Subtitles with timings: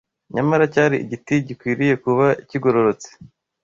[0.35, 3.09] nyamara cyari igiti gikwiriye kuba kigororotse